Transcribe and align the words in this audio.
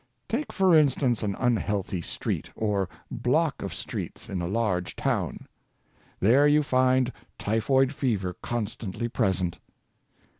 Take, 0.27 0.51
for 0.51 0.75
instance, 0.75 1.21
an 1.21 1.35
unhealthy 1.37 2.01
street, 2.01 2.49
or 2.55 2.89
block 3.11 3.61
of 3.61 3.71
streets 3.71 4.29
in 4.29 4.41
a 4.41 4.47
large 4.47 4.95
town. 4.95 5.45
There 6.19 6.47
you 6.47 6.63
find 6.63 7.13
typhoid 7.37 7.93
fever 7.93 8.29
Results 8.29 8.37
of 8.43 8.43
Uncleanness. 8.43 8.75
45 8.77 8.79
constantly 8.79 9.09
present. 9.09 9.59